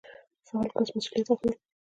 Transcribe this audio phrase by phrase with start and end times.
[0.47, 1.51] فعال کس مسوليت اخلي.